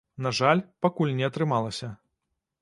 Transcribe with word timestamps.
На 0.25 0.29
жаль, 0.37 0.61
пакуль 0.85 1.13
не 1.19 1.27
атрымалася. 1.29 1.93